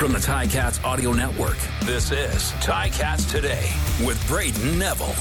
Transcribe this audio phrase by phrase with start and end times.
[0.00, 3.68] From the Ticats Audio Network, this is Ticats Today
[4.02, 5.14] with Brayden Neville.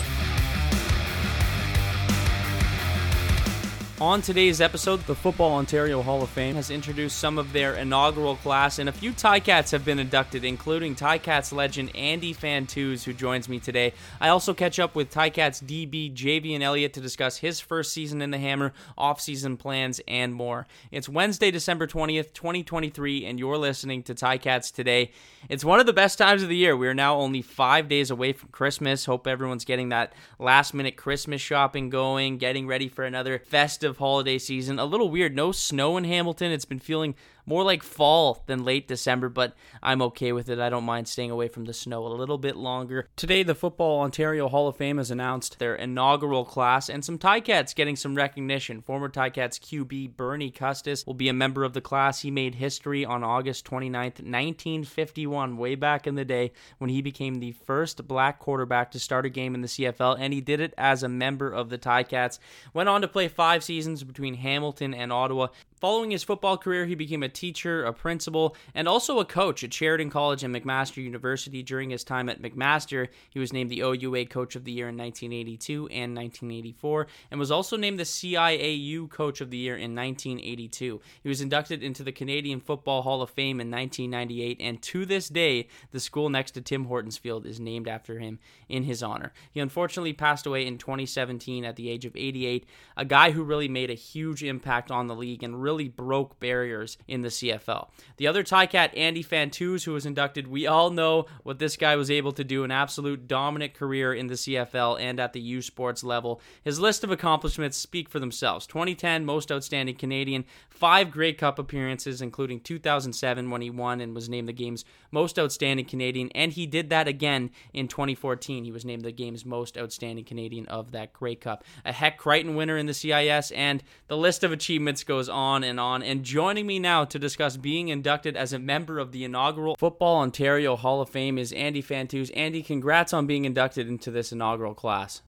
[4.02, 8.38] On today's episode, the Football Ontario Hall of Fame has introduced some of their inaugural
[8.38, 13.50] class, and a few Ticats have been inducted, including Ticats legend Andy Fantuz, who joins
[13.50, 13.92] me today.
[14.22, 18.32] I also catch up with Ticats DB Javien Elliott to discuss his first season in
[18.32, 20.66] the Hammer, off-season plans, and more.
[20.92, 25.12] It's Wednesday, December 20th, 2023, and you're listening to Ticats Today.
[25.50, 26.78] It's one of the best times of the year.
[26.78, 29.04] We are now only five days away from Christmas.
[29.04, 34.80] Hope everyone's getting that last-minute Christmas shopping going, getting ready for another festive holiday season.
[34.80, 36.52] A little weird, no snow in Hamilton.
[36.52, 37.16] It's been feeling
[37.50, 40.60] more like fall than late December, but I'm okay with it.
[40.60, 43.08] I don't mind staying away from the snow a little bit longer.
[43.16, 47.74] Today, the Football Ontario Hall of Fame has announced their inaugural class, and some Ticats
[47.74, 48.82] getting some recognition.
[48.82, 52.22] Former Ticats QB Bernie Custis will be a member of the class.
[52.22, 57.40] He made history on August 29th, 1951, way back in the day when he became
[57.40, 60.76] the first black quarterback to start a game in the CFL, and he did it
[60.78, 62.38] as a member of the Ticats.
[62.76, 65.48] Went on to play five seasons between Hamilton and Ottawa.
[65.80, 69.74] Following his football career, he became a teacher, a principal, and also a coach at
[69.74, 71.64] Sheridan College and McMaster University.
[71.64, 74.98] During his time at McMaster, he was named the OUA Coach of the Year in
[74.98, 81.00] 1982 and 1984, and was also named the CIAU Coach of the Year in 1982.
[81.24, 85.30] He was inducted into the Canadian Football Hall of Fame in 1998, and to this
[85.30, 89.32] day, the school next to Tim Hortons Field is named after him in his honor.
[89.50, 92.66] He unfortunately passed away in 2017 at the age of 88,
[92.98, 96.40] a guy who really made a huge impact on the league and really really broke
[96.40, 97.90] barriers in the CFL.
[98.18, 102.10] The other Ticat, Andy Fantuz, who was inducted, we all know what this guy was
[102.10, 106.04] able to do an absolute dominant career in the CFL and at the U Sports
[106.04, 106.42] level.
[106.64, 112.20] His list of accomplishments speak for themselves 2010, most outstanding Canadian, five Grey Cup appearances,
[112.20, 116.66] including 2007 when he won and was named the game's most outstanding Canadian, and he
[116.66, 118.64] did that again in 2014.
[118.64, 121.64] He was named the game's most outstanding Canadian of that Grey Cup.
[121.86, 125.70] A Hec Crighton winner in the CIS, and the list of achievements goes on on
[125.70, 126.04] and on.
[126.04, 130.18] And joining me now to discuss being inducted as a member of the inaugural Football
[130.18, 132.32] Ontario Hall of Fame is Andy Fantuz.
[132.34, 135.22] Andy, congrats on being inducted into this inaugural class.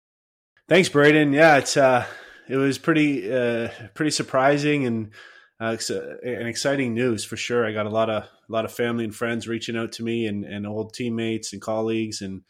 [0.70, 1.34] Thanks, Brayden.
[1.34, 2.06] Yeah, it's uh,
[2.48, 5.12] it was pretty uh, pretty surprising and
[5.60, 5.76] uh,
[6.24, 7.68] an exciting news for sure.
[7.68, 10.28] I got a lot of a lot of family and friends reaching out to me
[10.28, 12.42] and, and old teammates and colleagues and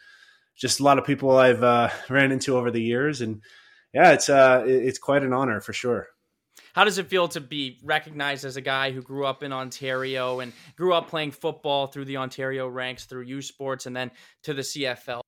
[0.56, 3.22] just a lot of people I've uh, ran into over the years.
[3.22, 3.42] And
[3.92, 6.08] yeah, it's uh, it's quite an honor for sure.
[6.74, 10.40] How does it feel to be recognized as a guy who grew up in Ontario
[10.40, 14.12] and grew up playing football through the Ontario ranks, through U Sports, and then
[14.44, 15.22] to the CFL?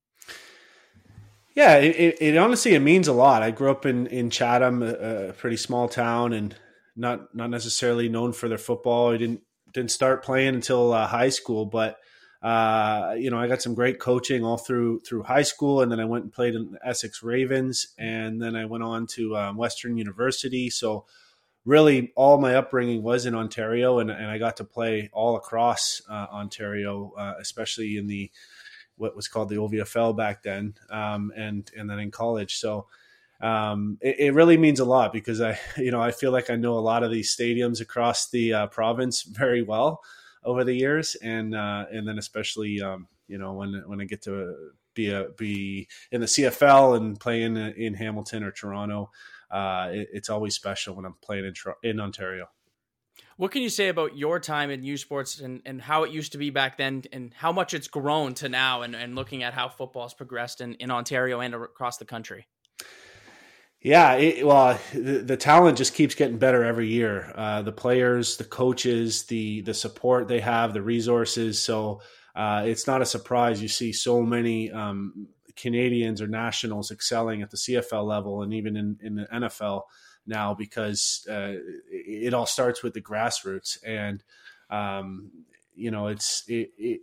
[1.55, 3.43] Yeah, it, it, honestly it means a lot.
[3.43, 6.55] I grew up in in Chatham, a, a, pretty small town, and
[6.95, 9.13] not not necessarily known for their football.
[9.13, 11.99] I didn't didn't start playing until uh, high school, but
[12.41, 15.99] uh, you know I got some great coaching all through through high school, and then
[15.99, 19.55] I went and played in the Essex Ravens, and then I went on to um,
[19.55, 20.71] Western University.
[20.71, 21.05] So
[21.65, 26.01] really all my upbringing was in Ontario, and, and I got to play all across
[26.09, 28.29] uh, Ontario, uh, especially in the
[28.97, 32.57] what was called the OVFL back then, um, and and then in college.
[32.57, 32.87] So
[33.41, 36.55] um, it, it, really means a lot because I, you know, I feel like I
[36.55, 40.01] know a lot of these stadiums across the uh, province very well
[40.43, 44.21] over the years, and uh, and then especially um, you know when when I get
[44.23, 49.09] to be a be in the CFL and play in in Hamilton or Toronto
[49.53, 51.53] uh, it, it's always special when I'm playing in,
[51.89, 52.47] in Ontario.
[53.37, 56.33] What can you say about your time in U Sports and, and how it used
[56.33, 59.53] to be back then and how much it's grown to now and, and looking at
[59.53, 62.47] how football has progressed in, in Ontario and across the country?
[63.81, 67.33] Yeah, it, well, the, the, talent just keeps getting better every year.
[67.35, 71.61] Uh, the players, the coaches, the the support they have, the resources.
[71.61, 72.01] So
[72.33, 77.51] uh, it's not a surprise you see so many um, Canadians or nationals excelling at
[77.51, 79.83] the CFL level and even in, in the NFL
[80.25, 81.53] now because uh,
[81.89, 84.23] it, all starts with the grassroots and
[84.69, 85.31] um,
[85.75, 87.01] you know it's it, it,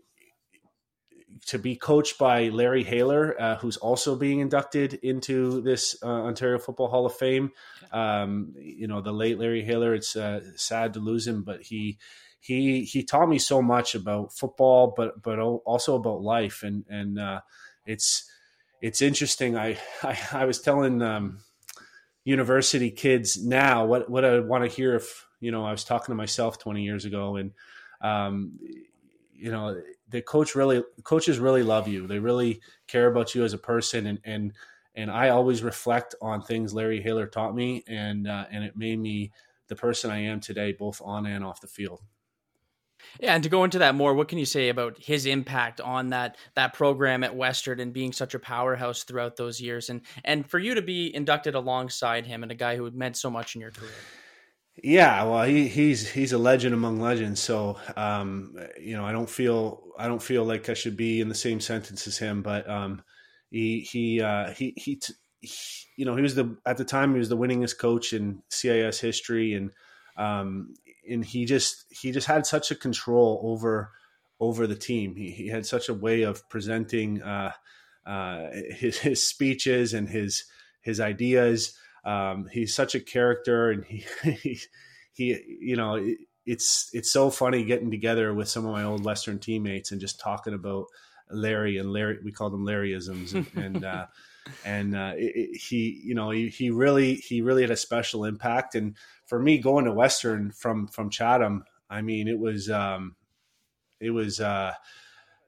[1.47, 6.59] to be coached by Larry Haylor, uh, who's also being inducted into this uh, Ontario
[6.59, 7.53] Football Hall of Fame.
[7.93, 9.95] Um, you know, the late Larry Haylor.
[9.95, 11.99] It's uh, sad to lose him, but he
[12.41, 17.19] he he taught me so much about football, but but also about life, and and
[17.19, 17.41] uh,
[17.87, 18.31] it's
[18.81, 19.57] it's interesting.
[19.57, 21.41] I, I, I was telling um,
[22.25, 26.13] university kids now what, what I want to hear if, you know, I was talking
[26.13, 27.53] to myself 20 years ago and,
[28.01, 28.59] um,
[29.33, 32.07] you know, the coach really, coaches really love you.
[32.07, 34.07] They really care about you as a person.
[34.07, 34.53] And, and,
[34.95, 38.99] and I always reflect on things Larry Haylor taught me and, uh, and it made
[38.99, 39.33] me
[39.69, 42.01] the person I am today, both on and off the field.
[43.21, 46.11] Yeah, and to go into that more, what can you say about his impact on
[46.11, 50.49] that that program at Western and being such a powerhouse throughout those years, and and
[50.49, 53.61] for you to be inducted alongside him and a guy who meant so much in
[53.61, 53.91] your career?
[54.83, 57.41] Yeah, well, he, he's he's a legend among legends.
[57.41, 61.29] So, um, you know, I don't feel I don't feel like I should be in
[61.29, 62.43] the same sentence as him.
[62.43, 63.03] But um,
[63.51, 65.01] he he uh, he he,
[65.41, 65.51] he,
[65.97, 69.01] you know, he was the at the time he was the winningest coach in CIS
[69.01, 69.71] history, and
[70.17, 70.75] um,
[71.11, 73.91] and he just he just had such a control over
[74.39, 75.17] over the team.
[75.17, 77.53] He, he had such a way of presenting uh,
[78.07, 80.45] uh, his his speeches and his
[80.81, 81.77] his ideas.
[82.05, 84.05] Um, he's such a character, and he
[84.43, 84.61] he,
[85.13, 89.05] he you know it, it's it's so funny getting together with some of my old
[89.05, 90.87] Western teammates and just talking about
[91.31, 92.19] Larry and Larry.
[92.25, 94.07] We call them Larryisms, and and, uh,
[94.65, 98.25] and uh, it, it, he you know he, he really he really had a special
[98.25, 98.75] impact.
[98.75, 98.97] And
[99.27, 103.17] for me, going to Western from from Chatham, I mean it was um,
[104.01, 104.73] it was uh,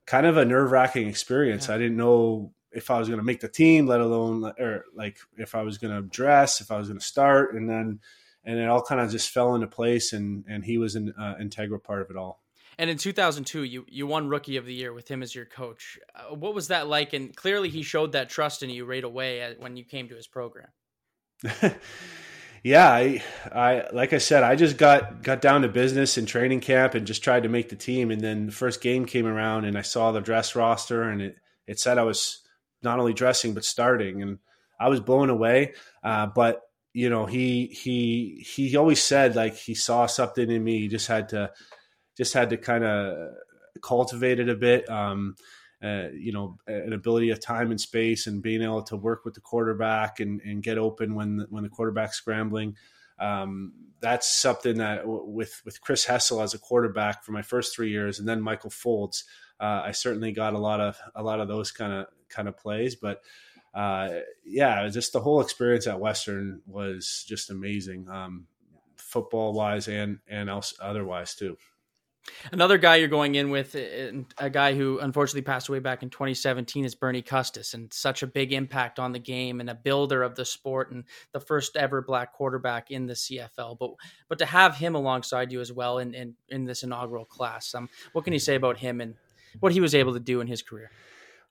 [0.06, 1.68] kind of a nerve wracking experience.
[1.68, 1.74] Yeah.
[1.74, 5.18] I didn't know if I was going to make the team, let alone or like
[5.36, 8.00] if I was going to dress, if I was going to start, and then
[8.44, 11.34] and it all kind of just fell into place, and and he was an uh,
[11.40, 12.41] integral part of it all.
[12.82, 16.00] And in 2002, you you won Rookie of the Year with him as your coach.
[16.16, 17.12] Uh, what was that like?
[17.12, 20.26] And clearly, he showed that trust in you right away when you came to his
[20.26, 20.66] program.
[22.64, 26.58] yeah, I, I like I said, I just got got down to business in training
[26.58, 28.10] camp and just tried to make the team.
[28.10, 31.36] And then the first game came around, and I saw the dress roster, and it
[31.68, 32.42] it said I was
[32.82, 34.40] not only dressing but starting, and
[34.80, 35.74] I was blown away.
[36.02, 36.62] Uh, but
[36.92, 40.80] you know, he he he always said like he saw something in me.
[40.80, 41.52] He just had to
[42.16, 43.34] just had to kind of
[43.82, 44.88] cultivate it a bit.
[44.88, 45.36] Um,
[45.82, 49.34] uh, you know, an ability of time and space, and being able to work with
[49.34, 52.76] the quarterback and, and get open when the, when the quarterback's scrambling.
[53.18, 57.90] Um, that's something that with with Chris Hessel as a quarterback for my first three
[57.90, 59.24] years, and then Michael Faulds,
[59.60, 62.56] uh, I certainly got a lot of a lot of those kind of kind of
[62.56, 62.94] plays.
[62.94, 63.22] But
[63.74, 68.46] uh, yeah, just the whole experience at Western was just amazing, um,
[68.96, 71.56] football wise and and else otherwise too.
[72.52, 76.84] Another guy you're going in with, a guy who unfortunately passed away back in 2017,
[76.84, 80.34] is Bernie Custis, and such a big impact on the game and a builder of
[80.34, 83.76] the sport and the first ever black quarterback in the CFL.
[83.78, 83.90] But
[84.28, 87.88] but to have him alongside you as well in in, in this inaugural class, um,
[88.12, 89.14] what can you say about him and
[89.60, 90.90] what he was able to do in his career?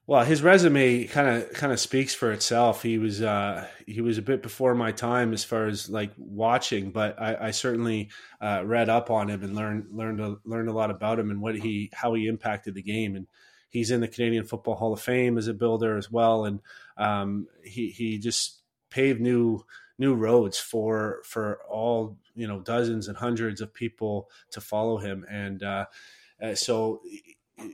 [0.04, 2.82] Well, his resume kind of kind of speaks for itself.
[2.82, 6.90] He was uh, he was a bit before my time as far as like watching,
[6.90, 8.10] but I, I certainly
[8.40, 11.40] uh, read up on him and learned learned a, learned a lot about him and
[11.40, 13.14] what he how he impacted the game.
[13.14, 13.28] And
[13.70, 16.46] he's in the Canadian Football Hall of Fame as a builder as well.
[16.46, 16.60] And
[16.96, 18.60] um, he he just
[18.90, 19.64] paved new
[19.98, 25.24] new roads for for all you know dozens and hundreds of people to follow him.
[25.30, 25.86] And uh,
[26.42, 27.02] uh so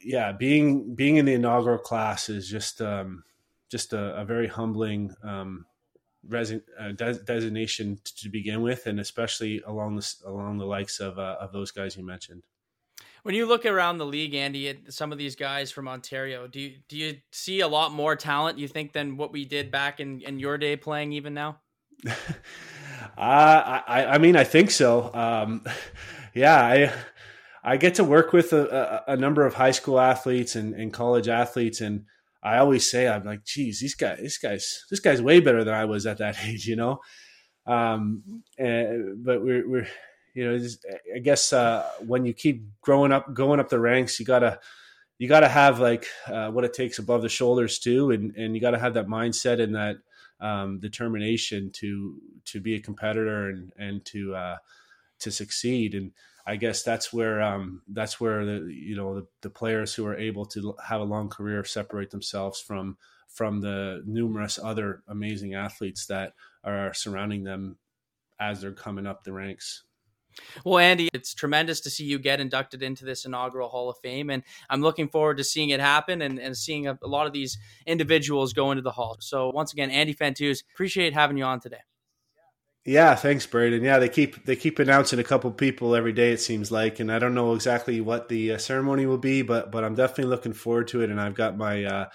[0.04, 3.24] yeah, being being in the inaugural class is just um,
[3.70, 5.66] just a, a, very humbling um,
[6.28, 11.18] resi- uh, de- designation to begin with, and especially along the along the likes of
[11.18, 12.42] uh, of those guys you mentioned.
[13.22, 16.60] When you look around the league, Andy, at some of these guys from Ontario, do
[16.60, 20.00] you do you see a lot more talent you think than what we did back
[20.00, 21.58] in, in your day playing even now?
[22.06, 22.10] uh,
[23.16, 25.12] I I mean I think so.
[25.12, 25.64] Um,
[26.34, 26.92] yeah, I
[27.68, 31.28] I get to work with a, a, number of high school athletes and, and, college
[31.28, 32.06] athletes, and
[32.42, 35.74] I always say, I'm like, geez, these guys, this guy's, this guy's way better than
[35.74, 37.00] I was at that age, you know.
[37.66, 39.88] Um, and, but we're, we're,
[40.32, 40.66] you know,
[41.14, 44.60] I guess uh, when you keep growing up, going up the ranks, you gotta,
[45.18, 48.60] you gotta have like uh, what it takes above the shoulders too, and and you
[48.60, 49.96] gotta have that mindset and that
[50.40, 52.14] um, determination to
[52.46, 54.56] to be a competitor and and to uh,
[55.20, 56.12] to succeed and
[56.48, 60.16] I guess that's where um, that's where the you know the, the, players who are
[60.16, 62.96] able to have a long career separate themselves from
[63.28, 66.32] from the numerous other amazing athletes that
[66.64, 67.76] are surrounding them
[68.40, 69.84] as they're coming up the ranks.
[70.64, 74.30] Well, Andy, it's tremendous to see you get inducted into this inaugural Hall of Fame,
[74.30, 77.34] and I'm looking forward to seeing it happen and, and seeing a, a lot of
[77.34, 79.18] these individuals go into the Hall.
[79.20, 81.82] So, once again, Andy Fantuz, appreciate having you on today.
[82.88, 83.82] Yeah, thanks, Brayden.
[83.82, 86.32] Yeah, they keep they keep announcing a couple people every day.
[86.32, 89.70] It seems like, and I don't know exactly what the uh, ceremony will be, but
[89.70, 91.10] but I'm definitely looking forward to it.
[91.10, 92.06] And I've got my uh,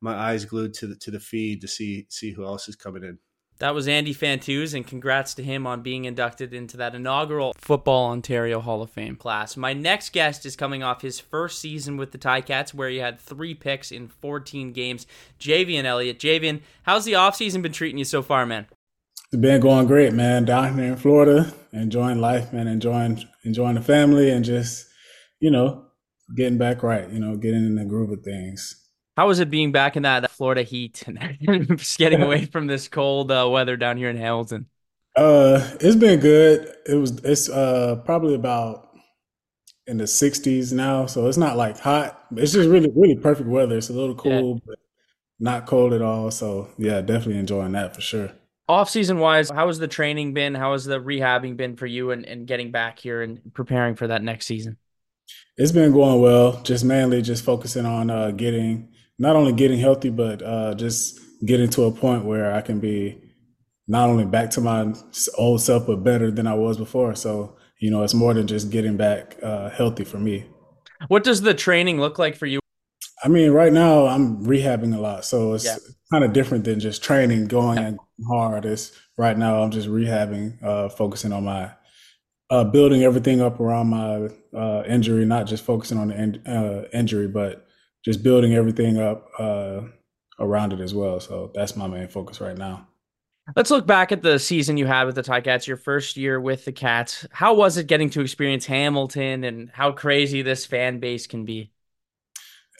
[0.00, 3.04] my eyes glued to the to the feed to see see who else is coming
[3.04, 3.20] in.
[3.60, 8.10] That was Andy Fantuz, and congrats to him on being inducted into that inaugural Football
[8.10, 9.56] Ontario Hall of Fame class.
[9.56, 13.20] My next guest is coming off his first season with the Ticats, where he had
[13.20, 15.06] three picks in 14 games.
[15.38, 16.18] Javien Elliott.
[16.18, 18.66] Javien, how's the offseason been treating you so far, man?
[19.36, 20.46] It's been going great, man.
[20.46, 22.66] Down here in Florida, enjoying life, man.
[22.66, 24.86] Enjoying enjoying the family, and just
[25.40, 25.84] you know,
[26.34, 28.82] getting back right, you know, getting in the groove of things.
[29.14, 31.18] How was it being back in that Florida heat and
[31.76, 34.68] just getting away from this cold uh, weather down here in Hamilton?
[35.14, 36.74] Uh, it's been good.
[36.86, 38.88] It was it's uh probably about
[39.86, 42.24] in the 60s now, so it's not like hot.
[42.36, 43.76] It's just really really perfect weather.
[43.76, 44.60] It's a little cool, yeah.
[44.66, 44.78] but
[45.38, 46.30] not cold at all.
[46.30, 48.32] So yeah, definitely enjoying that for sure.
[48.68, 50.54] Off season wise, how has the training been?
[50.54, 54.08] How has the rehabbing been for you and, and getting back here and preparing for
[54.08, 54.76] that next season?
[55.56, 56.60] It's been going well.
[56.62, 61.70] Just mainly just focusing on uh, getting not only getting healthy, but uh, just getting
[61.70, 63.20] to a point where I can be
[63.86, 64.92] not only back to my
[65.38, 67.14] old self, but better than I was before.
[67.14, 70.46] So you know, it's more than just getting back uh, healthy for me.
[71.08, 72.60] What does the training look like for you?
[73.26, 75.78] I mean, right now I'm rehabbing a lot, so it's yeah.
[76.12, 78.26] kind of different than just training, going yeah.
[78.28, 78.64] hard.
[78.64, 81.72] It's right now I'm just rehabbing, uh, focusing on my
[82.50, 86.84] uh, building everything up around my uh, injury, not just focusing on the in, uh,
[86.92, 87.66] injury, but
[88.04, 89.80] just building everything up uh,
[90.38, 91.18] around it as well.
[91.18, 92.86] So that's my main focus right now.
[93.56, 96.64] Let's look back at the season you had with the Ticats, your first year with
[96.64, 97.26] the Cats.
[97.32, 101.72] How was it getting to experience Hamilton and how crazy this fan base can be?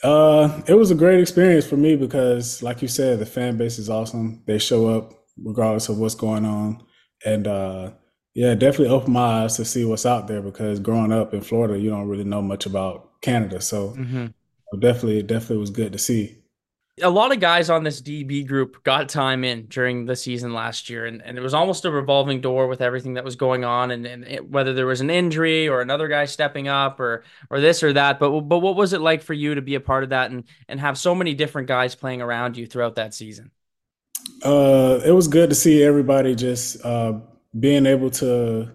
[0.03, 3.79] Uh, it was a great experience for me because, like you said, the fan base
[3.79, 4.43] is awesome.
[4.45, 6.83] They show up regardless of what's going on,
[7.25, 7.91] and uh,
[8.33, 10.41] yeah, definitely opened my eyes to see what's out there.
[10.41, 14.27] Because growing up in Florida, you don't really know much about Canada, so mm-hmm.
[14.79, 16.37] definitely, definitely was good to see
[17.01, 20.89] a lot of guys on this DB group got time in during the season last
[20.89, 23.91] year, and, and it was almost a revolving door with everything that was going on,
[23.91, 27.59] and, and it, whether there was an injury or another guy stepping up or or
[27.59, 28.19] this or that.
[28.19, 30.43] But but what was it like for you to be a part of that and
[30.67, 33.51] and have so many different guys playing around you throughout that season?
[34.43, 37.13] Uh, it was good to see everybody just uh,
[37.59, 38.71] being able to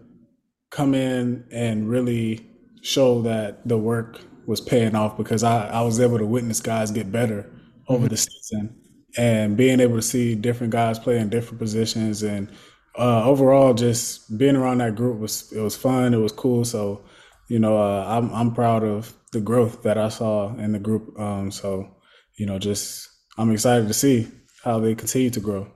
[0.71, 2.47] come in and really
[2.83, 6.91] show that the work was paying off because I, I was able to witness guys
[6.91, 7.52] get better
[7.93, 8.77] over the season
[9.17, 12.51] and being able to see different guys play in different positions and
[12.99, 17.03] uh, overall just being around that group was it was fun it was cool so
[17.49, 21.19] you know uh, I'm I'm proud of the growth that I saw in the group
[21.19, 21.97] um, so
[22.37, 23.09] you know just
[23.39, 24.29] I'm excited to see
[24.63, 25.69] how they continue to grow.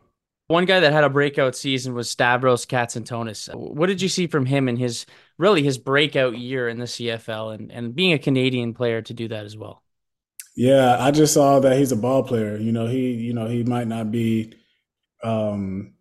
[0.48, 3.52] One guy that had a breakout season was Stavros Katsantonis.
[3.52, 5.06] What did you see from him in his
[5.38, 9.26] really his breakout year in the CFL and, and being a Canadian player to do
[9.28, 9.82] that as well?
[10.56, 12.56] Yeah, I just saw that he's a ball player.
[12.56, 14.54] You know, he you know he might not be
[15.22, 15.94] um,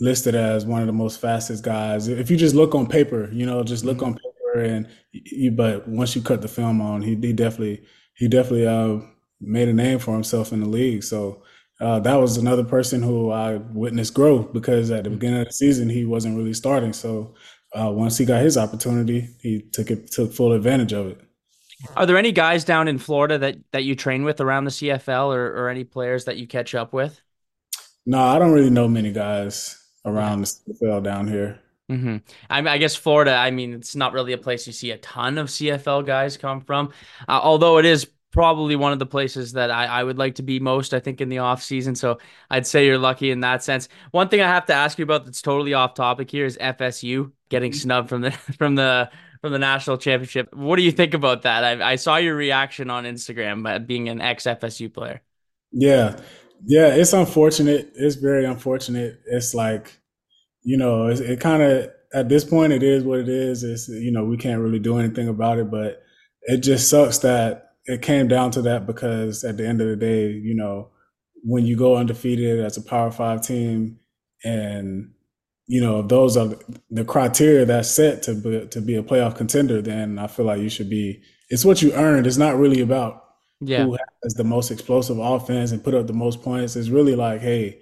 [0.00, 2.08] listed as one of the most fastest guys.
[2.08, 4.06] If you just look on paper, you know, just look mm-hmm.
[4.06, 5.50] on paper, and you.
[5.50, 9.00] But once you cut the film on, he, he definitely he definitely uh,
[9.40, 11.02] made a name for himself in the league.
[11.04, 11.42] So
[11.80, 15.18] uh, that was another person who I witnessed grow because at the mm-hmm.
[15.18, 16.92] beginning of the season he wasn't really starting.
[16.92, 17.34] So
[17.74, 21.20] uh, once he got his opportunity, he took it took full advantage of it.
[21.96, 25.34] Are there any guys down in Florida that that you train with around the CFL,
[25.34, 27.20] or, or any players that you catch up with?
[28.06, 31.60] No, I don't really know many guys around the CFL down here.
[31.90, 32.16] Mm-hmm.
[32.48, 33.34] I, I, guess Florida.
[33.34, 36.60] I mean, it's not really a place you see a ton of CFL guys come
[36.62, 36.92] from,
[37.28, 40.42] uh, although it is probably one of the places that I, I would like to
[40.42, 40.94] be most.
[40.94, 42.18] I think in the off season, so
[42.50, 43.88] I'd say you're lucky in that sense.
[44.10, 47.30] One thing I have to ask you about that's totally off topic here is FSU
[47.48, 47.78] getting mm-hmm.
[47.78, 49.10] snubbed from the from the
[49.40, 50.52] from the national championship.
[50.54, 51.64] What do you think about that?
[51.64, 55.20] I, I saw your reaction on Instagram, being an ex FSU player.
[55.70, 56.18] Yeah,
[56.64, 57.92] yeah, it's unfortunate.
[57.94, 59.20] It's very unfortunate.
[59.26, 60.00] It's like,
[60.62, 63.62] you know, it, it kind of at this point it is what it is.
[63.64, 66.02] It's you know we can't really do anything about it, but
[66.42, 69.96] it just sucks that it came down to that because at the end of the
[69.96, 70.90] day, you know,
[71.44, 73.98] when you go undefeated as a Power Five team
[74.44, 75.12] and
[75.66, 76.50] you know, those are
[76.90, 80.60] the criteria that's set to be, to be a playoff contender, then I feel like
[80.60, 81.22] you should be.
[81.48, 82.26] It's what you earned.
[82.26, 83.24] It's not really about
[83.60, 83.84] yeah.
[83.84, 86.76] who has the most explosive offense and put up the most points.
[86.76, 87.80] It's really like, hey,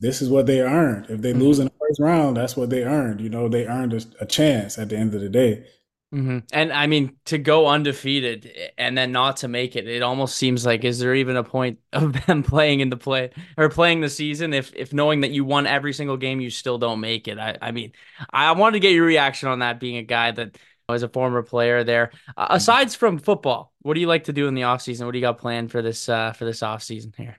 [0.00, 1.06] this is what they earned.
[1.08, 1.42] If they mm-hmm.
[1.42, 3.20] lose in the first round, that's what they earned.
[3.20, 5.64] You know, they earned a, a chance at the end of the day.
[6.12, 6.38] Mm-hmm.
[6.52, 10.66] And I mean, to go undefeated and then not to make it, it almost seems
[10.66, 14.10] like is there even a point of them playing in the play or playing the
[14.10, 17.38] season if if knowing that you won every single game, you still don't make it?
[17.38, 17.92] I, I mean,
[18.30, 21.42] I wanted to get your reaction on that, being a guy that was a former
[21.42, 22.10] player there.
[22.36, 25.06] Uh, aside from football, what do you like to do in the off season?
[25.06, 27.38] What do you got planned for this uh, for this off season here?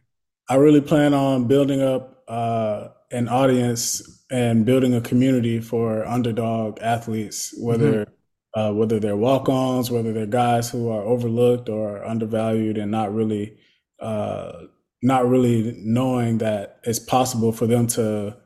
[0.49, 4.01] I really plan on building up uh, an audience
[4.31, 7.91] and building a community for underdog athletes, whether.
[7.91, 8.13] Mm-hmm
[8.55, 13.57] uh, whether they're walk-ons, whether they're guys who are overlooked or undervalued, and not really,
[13.99, 14.51] uh,
[15.01, 18.37] not really knowing that it's possible for them to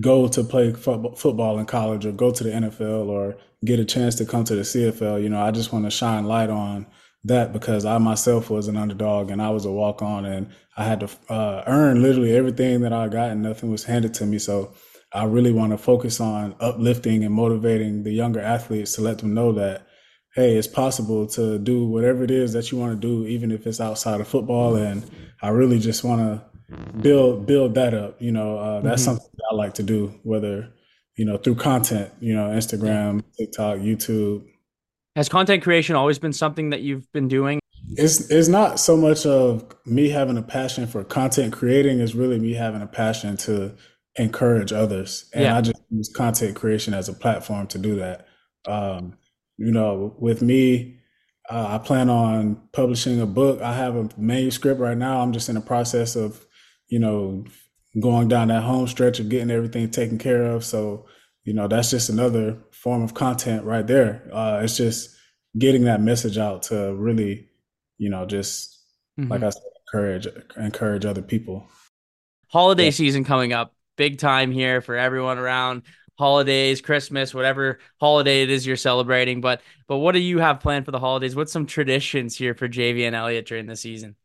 [0.00, 4.14] go to play football in college or go to the NFL or get a chance
[4.16, 6.86] to come to the CFL, you know, I just want to shine light on
[7.24, 10.84] that because I myself was an underdog and I was a walk on and I
[10.84, 14.38] had to uh, earn literally everything that I got and nothing was handed to me.
[14.38, 14.72] So
[15.12, 19.34] I really want to focus on uplifting and motivating the younger athletes to let them
[19.34, 19.86] know that,
[20.34, 23.66] hey, it's possible to do whatever it is that you want to do, even if
[23.66, 24.76] it's outside of football.
[24.76, 25.08] And
[25.42, 26.50] I really just want to
[27.00, 28.20] build build that up.
[28.20, 29.10] You know, uh, that's mm-hmm.
[29.10, 30.72] something that I like to do, whether
[31.16, 34.46] you know through content, you know, Instagram, TikTok, YouTube.
[35.16, 37.60] Has content creation always been something that you've been doing?
[37.96, 42.00] It's it's not so much of me having a passion for content creating.
[42.00, 43.74] It's really me having a passion to
[44.20, 45.30] encourage others.
[45.32, 45.56] And yeah.
[45.56, 48.26] I just use content creation as a platform to do that.
[48.66, 49.16] Um,
[49.56, 50.98] you know, with me,
[51.48, 53.60] uh, I plan on publishing a book.
[53.60, 55.20] I have a manuscript right now.
[55.20, 56.44] I'm just in the process of,
[56.88, 57.44] you know,
[57.98, 60.64] going down that home stretch of getting everything taken care of.
[60.64, 61.06] So,
[61.44, 64.28] you know, that's just another form of content right there.
[64.32, 65.16] Uh, it's just
[65.58, 67.48] getting that message out to really,
[67.98, 68.78] you know, just
[69.18, 69.30] mm-hmm.
[69.30, 71.66] like I said, encourage encourage other people.
[72.48, 72.90] Holiday yeah.
[72.90, 75.82] season coming up big time here for everyone around
[76.18, 79.40] holidays, Christmas, whatever holiday it is you're celebrating.
[79.40, 81.34] But but what do you have planned for the holidays?
[81.34, 84.16] What's some traditions here for Javien Elliott during the season?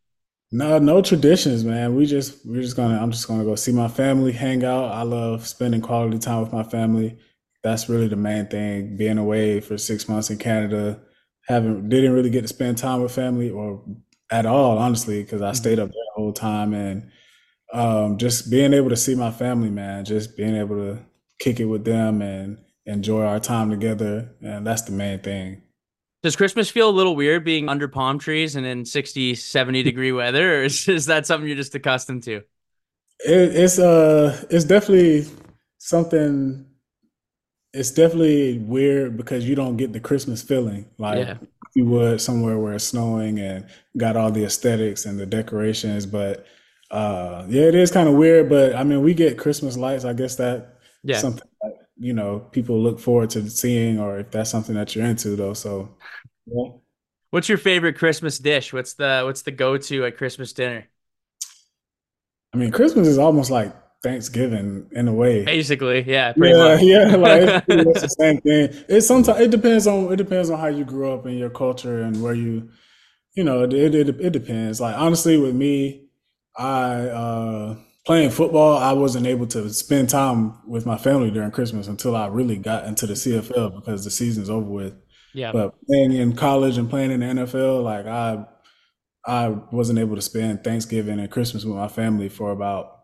[0.52, 1.96] No, no traditions, man.
[1.96, 4.92] We just we're just gonna I'm just gonna go see my family, hang out.
[4.92, 7.18] I love spending quality time with my family.
[7.64, 8.98] That's really the main thing.
[8.98, 11.00] Being away for six months in Canada,
[11.48, 13.84] haven't didn't really get to spend time with family or
[14.32, 15.56] at all, honestly, because I mm-hmm.
[15.56, 17.10] stayed up there the whole time and
[17.74, 21.00] um, just being able to see my family, man, just being able to
[21.40, 24.32] kick it with them and enjoy our time together.
[24.42, 25.62] And that's the main thing.
[26.24, 30.12] Does Christmas feel a little weird being under palm trees and in 60, 70 degree
[30.12, 32.38] weather, or is, is that something you're just accustomed to?
[33.20, 35.28] It, it's uh, it's definitely
[35.78, 36.66] something.
[37.74, 41.38] It's definitely weird because you don't get the Christmas feeling like yeah.
[41.76, 46.06] you would somewhere where it's snowing and got all the aesthetics and the decorations.
[46.06, 46.46] But
[46.92, 50.06] uh, yeah, it is kind of weird, but I mean, we get Christmas lights.
[50.06, 51.18] I guess that yeah.
[51.18, 55.06] something that, you know people look forward to seeing, or if that's something that you're
[55.06, 55.54] into, though.
[55.54, 55.96] So,
[56.46, 56.70] yeah.
[57.32, 58.72] what's your favorite Christmas dish?
[58.72, 60.88] What's the what's the go to at Christmas dinner?
[62.54, 65.44] I mean, Christmas is almost like Thanksgiving in a way.
[65.44, 66.82] Basically, yeah, yeah, much.
[66.84, 67.16] yeah.
[67.16, 68.70] Like it's, the same thing.
[68.88, 72.04] It sometimes it depends on it depends on how you grew up in your culture
[72.04, 72.70] and where you,
[73.34, 74.80] you know, it it, it depends.
[74.80, 76.05] Like honestly, with me,
[76.58, 81.88] I uh, playing football, I wasn't able to spend time with my family during Christmas
[81.88, 84.94] until I really got into the CFL because the season's over with.
[85.34, 85.52] Yeah.
[85.52, 88.46] But playing in college and playing in the NFL, like I
[89.28, 93.00] I wasn't able to spend Thanksgiving and Christmas with my family for about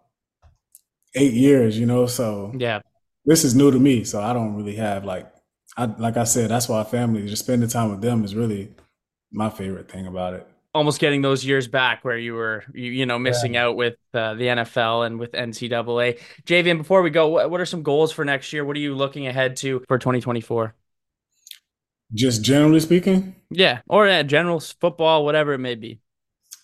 [1.16, 2.06] eight years, you know.
[2.06, 2.80] So yeah,
[3.26, 4.06] this is new to me.
[4.06, 5.30] So I don't really have like
[5.76, 8.74] I like I said, that's why family just spending time with them is really
[9.34, 13.06] my favorite thing about it almost getting those years back where you were you, you
[13.06, 13.66] know missing yeah.
[13.66, 16.20] out with uh, the NFL and with NCAA.
[16.44, 18.64] Javien, before we go, what, what are some goals for next year?
[18.64, 20.74] What are you looking ahead to for 2024?
[22.14, 23.36] Just generally speaking?
[23.50, 26.00] Yeah, or general football, whatever it may be.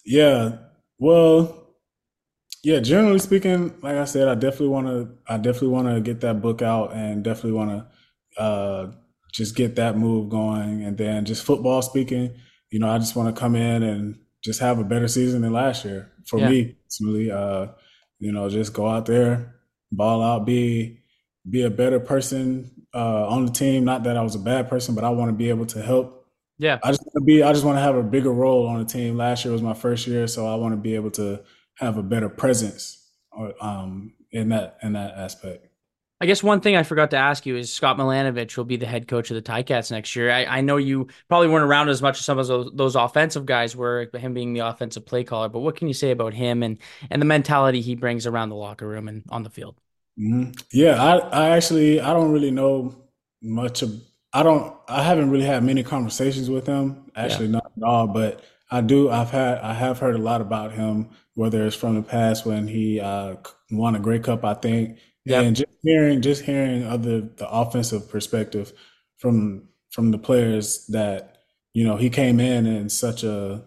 [0.05, 0.57] Yeah.
[0.99, 1.67] Well,
[2.63, 6.21] yeah, generally speaking, like I said, I definitely want to I definitely want to get
[6.21, 8.91] that book out and definitely want to uh
[9.33, 12.33] just get that move going and then just football speaking,
[12.69, 15.53] you know, I just want to come in and just have a better season than
[15.53, 16.49] last year for yeah.
[16.49, 16.75] me.
[17.01, 17.67] Really, uh,
[18.19, 19.55] you know, just go out there,
[19.91, 21.01] ball out, be
[21.49, 23.85] be a better person uh, on the team.
[23.85, 26.25] Not that I was a bad person, but I want to be able to help.
[26.57, 27.43] Yeah, I just want to be.
[27.43, 29.17] I just want to have a bigger role on the team.
[29.17, 31.43] Last year was my first year, so I want to be able to
[31.75, 35.66] have a better presence uh, um, in that in that aspect.
[36.19, 38.87] I guess one thing I forgot to ask you is Scott Milanovich will be the
[38.87, 40.31] head coach of the Ticats next year.
[40.31, 43.45] I, I know you probably weren't around as much as some of those, those offensive
[43.45, 45.47] guys were, him being the offensive play caller.
[45.47, 46.79] But what can you say about him and
[47.11, 49.75] and the mentality he brings around the locker room and on the field?
[50.19, 50.51] Mm-hmm.
[50.71, 52.95] Yeah, I, I actually I don't really know
[53.41, 53.91] much of.
[54.33, 54.75] I don't.
[54.87, 57.11] I haven't really had many conversations with him.
[57.15, 57.51] Actually, yeah.
[57.51, 58.07] not at all.
[58.07, 59.11] But I do.
[59.11, 59.59] I've had.
[59.59, 61.09] I have heard a lot about him.
[61.35, 63.35] Whether it's from the past when he uh,
[63.69, 65.41] won a Grey Cup, I think yeah.
[65.41, 68.73] And just hearing just hearing other the offensive perspective
[69.17, 71.39] from from the players that,
[71.73, 73.63] you know, he came in in such a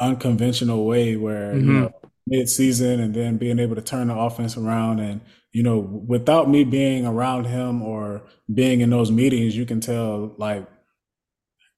[0.00, 1.66] unconventional way where, mm-hmm.
[1.66, 1.92] you know,
[2.26, 5.20] mid season and then being able to turn the offense around and,
[5.52, 10.34] you know, without me being around him or being in those meetings, you can tell
[10.38, 10.66] like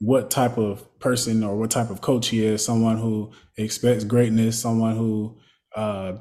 [0.01, 4.59] what type of person or what type of coach he is, someone who expects greatness,
[4.59, 5.39] someone who
[5.77, 6.15] uh,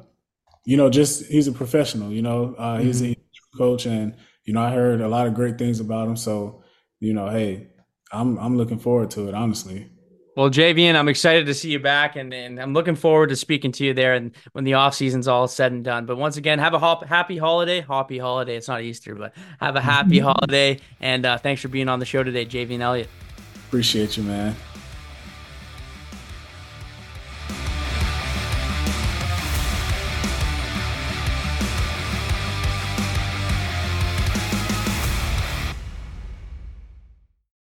[0.66, 2.12] you know, just he's a professional.
[2.12, 3.14] You know, uh, he's mm-hmm.
[3.14, 6.18] a coach, and you know, I heard a lot of great things about him.
[6.18, 6.64] So
[7.00, 7.68] you know, hey,
[8.12, 9.90] I'm I'm looking forward to it, honestly.
[10.36, 13.74] Well, Javien, I'm excited to see you back, and, and I'm looking forward to speaking
[13.74, 16.06] to you there and when the off season's all said and done.
[16.06, 18.56] But once again, have a hop, happy holiday, happy holiday.
[18.56, 22.06] It's not Easter, but have a happy holiday, and uh, thanks for being on the
[22.06, 23.10] show today, Javien Elliott.
[23.68, 24.56] Appreciate you, man.